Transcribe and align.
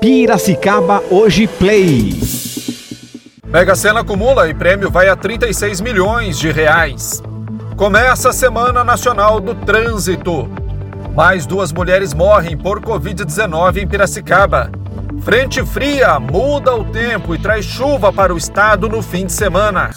Piracicaba 0.00 1.02
Hoje 1.10 1.46
Play. 1.46 2.14
Mega 3.44 3.74
Sena 3.74 4.00
acumula 4.00 4.48
e 4.48 4.54
prêmio 4.54 4.90
vai 4.90 5.08
a 5.08 5.16
36 5.16 5.80
milhões 5.80 6.38
de 6.38 6.50
reais. 6.50 7.22
Começa 7.76 8.30
a 8.30 8.32
Semana 8.32 8.84
Nacional 8.84 9.40
do 9.40 9.54
Trânsito. 9.54 10.48
Mais 11.14 11.46
duas 11.46 11.72
mulheres 11.72 12.12
morrem 12.12 12.56
por 12.56 12.80
Covid-19 12.80 13.78
em 13.78 13.86
Piracicaba. 13.86 14.70
Frente 15.22 15.64
fria 15.64 16.20
muda 16.20 16.74
o 16.74 16.84
tempo 16.84 17.34
e 17.34 17.38
traz 17.38 17.64
chuva 17.64 18.12
para 18.12 18.34
o 18.34 18.38
estado 18.38 18.88
no 18.88 19.02
fim 19.02 19.26
de 19.26 19.32
semana. 19.32 19.90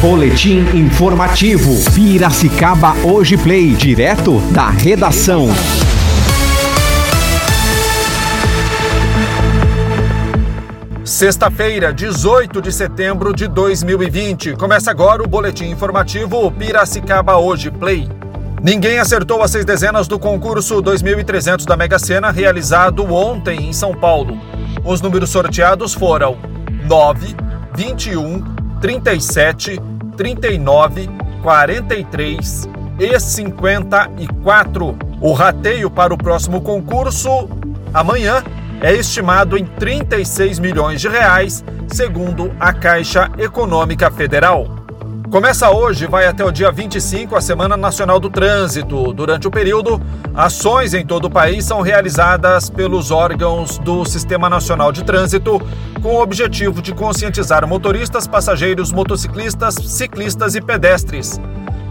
Boletim 0.00 0.60
informativo. 0.74 1.72
Piracicaba 1.94 2.94
Hoje 3.04 3.36
Play. 3.36 3.72
Direto 3.74 4.40
da 4.52 4.70
redação. 4.70 5.48
Sexta-feira, 11.16 11.94
18 11.94 12.60
de 12.60 12.70
setembro 12.70 13.32
de 13.32 13.48
2020. 13.48 14.54
Começa 14.54 14.90
agora 14.90 15.22
o 15.22 15.26
boletim 15.26 15.70
informativo 15.70 16.50
Piracicaba 16.50 17.38
Hoje 17.38 17.70
Play. 17.70 18.06
Ninguém 18.62 18.98
acertou 18.98 19.42
as 19.42 19.50
seis 19.50 19.64
dezenas 19.64 20.06
do 20.06 20.18
concurso 20.18 20.82
2300 20.82 21.64
da 21.64 21.74
Mega 21.74 21.98
Sena 21.98 22.30
realizado 22.30 23.10
ontem 23.10 23.70
em 23.70 23.72
São 23.72 23.94
Paulo. 23.94 24.38
Os 24.84 25.00
números 25.00 25.30
sorteados 25.30 25.94
foram 25.94 26.36
9, 26.84 27.34
21, 27.74 28.44
37, 28.78 29.80
39, 30.18 31.08
43 31.42 32.68
e 32.98 33.18
54. 33.18 34.98
O 35.22 35.32
rateio 35.32 35.90
para 35.90 36.12
o 36.12 36.18
próximo 36.18 36.60
concurso 36.60 37.48
amanhã 37.94 38.44
é 38.86 38.94
estimado 38.94 39.58
em 39.58 39.64
36 39.64 40.60
milhões 40.60 41.00
de 41.00 41.08
reais, 41.08 41.64
segundo 41.88 42.52
a 42.60 42.72
Caixa 42.72 43.28
Econômica 43.36 44.12
Federal. 44.12 44.68
Começa 45.28 45.68
hoje 45.70 46.04
e 46.04 46.06
vai 46.06 46.28
até 46.28 46.44
o 46.44 46.52
dia 46.52 46.70
25 46.70 47.34
a 47.34 47.40
Semana 47.40 47.76
Nacional 47.76 48.20
do 48.20 48.30
Trânsito. 48.30 49.12
Durante 49.12 49.48
o 49.48 49.50
período, 49.50 50.00
ações 50.32 50.94
em 50.94 51.04
todo 51.04 51.24
o 51.24 51.30
país 51.30 51.64
são 51.64 51.80
realizadas 51.80 52.70
pelos 52.70 53.10
órgãos 53.10 53.76
do 53.78 54.04
Sistema 54.04 54.48
Nacional 54.48 54.92
de 54.92 55.02
Trânsito 55.02 55.60
com 56.00 56.14
o 56.14 56.22
objetivo 56.22 56.80
de 56.80 56.94
conscientizar 56.94 57.66
motoristas, 57.66 58.28
passageiros, 58.28 58.92
motociclistas, 58.92 59.74
ciclistas 59.74 60.54
e 60.54 60.60
pedestres 60.60 61.40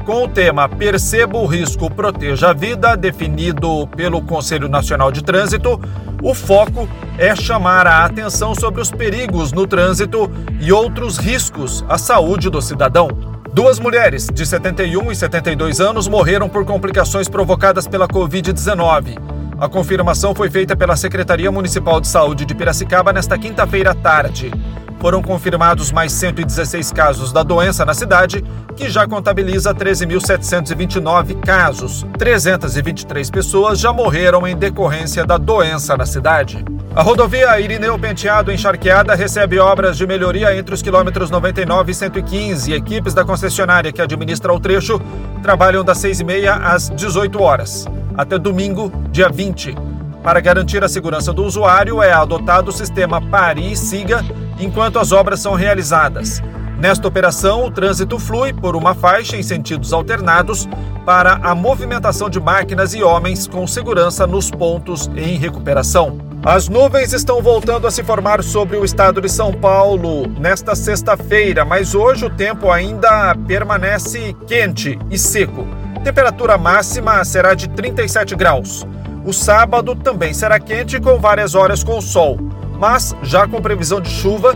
com 0.06 0.24
o 0.24 0.28
tema 0.28 0.70
Perceba 0.70 1.38
o 1.38 1.48
Risco, 1.48 1.90
Proteja 1.90 2.52
a 2.52 2.54
Vida, 2.54 2.96
definido 2.96 3.88
pelo 3.88 4.22
Conselho 4.22 4.70
Nacional 4.70 5.12
de 5.12 5.24
Trânsito, 5.24 5.82
o 6.22 6.34
foco 6.34 6.88
é 7.18 7.36
chamar 7.36 7.88
a 7.88 8.06
atenção 8.06 8.54
sobre 8.54 8.82
os 8.82 8.92
perigos 8.92 9.52
no 9.52 9.66
trânsito 9.66 10.32
e 10.62 10.72
outros 10.72 11.18
riscos 11.18 11.84
à 11.90 11.98
saúde 11.98 12.52
do 12.52 12.62
cidadão. 12.62 13.08
Duas 13.52 13.80
mulheres, 13.80 14.28
de 14.32 14.46
71 14.46 15.12
e 15.12 15.16
72 15.16 15.82
anos, 15.82 16.08
morreram 16.08 16.48
por 16.48 16.64
complicações 16.66 17.28
provocadas 17.28 17.88
pela 17.88 18.08
Covid-19. 18.08 19.18
A 19.58 19.68
confirmação 19.68 20.36
foi 20.36 20.52
feita 20.52 20.76
pela 20.76 20.96
Secretaria 20.96 21.52
Municipal 21.52 22.00
de 22.00 22.08
Saúde 22.08 22.46
de 22.46 22.54
Piracicaba 22.54 23.12
nesta 23.12 23.38
quinta-feira 23.38 23.92
à 23.92 23.96
tarde 23.96 24.52
foram 25.00 25.22
confirmados 25.22 25.92
mais 25.92 26.12
116 26.14 26.92
casos 26.92 27.32
da 27.32 27.44
doença 27.44 27.86
na 27.86 27.94
cidade, 27.94 28.44
que 28.76 28.90
já 28.90 29.08
contabiliza 29.08 29.74
13.729 29.74 31.40
casos. 31.42 32.06
323 32.18 33.30
pessoas 33.30 33.80
já 33.80 33.94
morreram 33.94 34.48
em 34.48 34.56
decorrência 34.56 35.26
da 35.26 35.38
doença 35.38 35.96
na 35.96 36.06
cidade. 36.06 36.64
A 36.96 37.02
rodovia 37.02 37.60
Irineu 37.60 38.00
Penteado 38.00 38.52
encharqueada 38.52 39.16
recebe 39.16 39.60
obras 39.60 39.98
de 39.98 40.08
melhoria 40.08 40.56
entre 40.56 40.74
os 40.74 40.82
quilômetros 40.82 41.30
99 41.30 41.92
e 41.92 41.96
115 41.96 42.72
e 42.72 42.74
equipes 42.74 43.14
da 43.14 43.26
concessionária 43.26 43.92
que 43.92 44.02
administra 44.02 44.54
o 44.54 44.60
trecho 44.60 45.02
trabalham 45.44 45.84
das 45.84 45.98
6h30 46.00 46.62
às 46.64 46.90
18 46.90 47.42
horas, 47.42 47.86
até 48.18 48.40
domingo, 48.40 48.92
dia 49.12 49.30
20. 49.30 49.95
Para 50.26 50.40
garantir 50.40 50.84
a 50.84 50.90
segurança 50.90 51.32
do 51.32 51.44
usuário, 51.44 52.02
é 52.02 52.12
adotado 52.12 52.72
o 52.72 52.74
sistema 52.74 53.22
Pare 53.22 53.72
e 53.72 53.78
Siga 53.78 54.26
enquanto 54.60 54.98
as 54.98 55.12
obras 55.12 55.40
são 55.40 55.54
realizadas. 55.54 56.42
Nesta 56.80 57.08
operação, 57.08 57.64
o 57.64 57.70
trânsito 57.70 58.18
flui 58.18 58.52
por 58.52 58.76
uma 58.76 58.96
faixa 58.96 59.38
em 59.38 59.44
sentidos 59.44 59.94
alternados 59.94 60.68
para 61.06 61.34
a 61.44 61.54
movimentação 61.54 62.28
de 62.28 62.40
máquinas 62.40 62.96
e 62.96 63.04
homens 63.04 63.46
com 63.46 63.68
segurança 63.68 64.26
nos 64.26 64.50
pontos 64.50 65.08
em 65.16 65.38
recuperação. 65.38 66.18
As 66.44 66.68
nuvens 66.68 67.14
estão 67.14 67.40
voltando 67.40 67.86
a 67.86 67.92
se 67.92 68.04
formar 68.04 68.42
sobre 68.42 68.78
o 68.78 68.84
estado 68.84 69.22
de 69.22 69.30
São 69.30 69.54
Paulo 69.54 70.26
nesta 70.40 70.74
sexta-feira, 70.74 71.64
mas 71.64 71.94
hoje 71.94 72.26
o 72.26 72.32
tempo 72.32 72.72
ainda 72.72 73.36
permanece 73.48 74.36
quente 74.48 74.98
e 75.12 75.20
seco. 75.20 75.68
Temperatura 76.04 76.58
máxima 76.58 77.24
será 77.24 77.54
de 77.54 77.70
37 77.70 78.36
graus. 78.36 78.88
O 79.26 79.34
sábado 79.34 79.96
também 79.96 80.34
será 80.34 80.60
quente 80.60 81.00
com 81.00 81.20
várias 81.20 81.56
horas 81.56 81.84
com 81.84 82.00
sol 82.00 82.38
mas 82.80 83.16
já 83.24 83.48
com 83.48 83.62
previsão 83.62 84.02
de 84.02 84.10
chuva, 84.10 84.56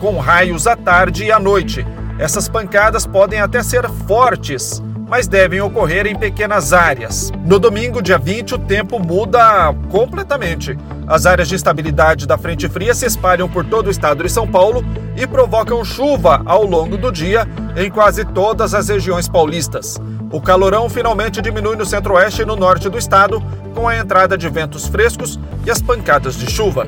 com 0.00 0.18
raios 0.18 0.66
à 0.66 0.76
tarde 0.76 1.24
e 1.24 1.32
à 1.32 1.38
noite. 1.38 1.86
Essas 2.18 2.48
pancadas 2.48 3.06
podem 3.06 3.40
até 3.40 3.62
ser 3.62 3.88
fortes, 4.06 4.82
mas 5.08 5.26
devem 5.26 5.60
ocorrer 5.60 6.06
em 6.06 6.16
pequenas 6.16 6.72
áreas. 6.72 7.32
No 7.44 7.58
domingo, 7.58 8.02
dia 8.02 8.18
20, 8.18 8.54
o 8.54 8.58
tempo 8.58 8.98
muda 8.98 9.74
completamente. 9.90 10.76
As 11.06 11.26
áreas 11.26 11.48
de 11.48 11.56
estabilidade 11.56 12.26
da 12.26 12.38
frente 12.38 12.68
fria 12.68 12.94
se 12.94 13.06
espalham 13.06 13.48
por 13.48 13.64
todo 13.64 13.88
o 13.88 13.90
estado 13.90 14.22
de 14.22 14.28
São 14.28 14.46
Paulo 14.46 14.84
e 15.16 15.26
provocam 15.26 15.84
chuva 15.84 16.42
ao 16.44 16.64
longo 16.64 16.96
do 16.96 17.10
dia 17.10 17.48
em 17.76 17.90
quase 17.90 18.24
todas 18.24 18.74
as 18.74 18.88
regiões 18.88 19.28
paulistas. 19.28 19.98
O 20.32 20.40
calorão 20.40 20.88
finalmente 20.88 21.42
diminui 21.42 21.74
no 21.74 21.84
centro-oeste 21.84 22.42
e 22.42 22.44
no 22.44 22.54
norte 22.54 22.88
do 22.88 22.96
estado, 22.96 23.42
com 23.74 23.88
a 23.88 23.96
entrada 23.96 24.38
de 24.38 24.48
ventos 24.48 24.86
frescos 24.86 25.40
e 25.66 25.70
as 25.70 25.82
pancadas 25.82 26.36
de 26.36 26.48
chuva. 26.48 26.86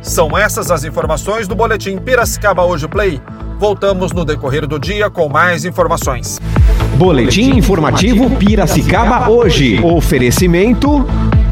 São 0.00 0.38
essas 0.38 0.70
as 0.70 0.84
informações 0.84 1.48
do 1.48 1.56
Boletim 1.56 1.98
Piracicaba 1.98 2.62
Hoje 2.62 2.86
Play. 2.86 3.20
Voltamos 3.58 4.12
no 4.12 4.24
decorrer 4.24 4.66
do 4.66 4.78
dia 4.78 5.10
com 5.10 5.28
mais 5.28 5.64
informações. 5.64 6.38
Boletim 6.96 7.56
informativo 7.56 8.30
Piracicaba 8.36 9.28
Hoje. 9.28 9.80
Oferecimento. 9.82 11.04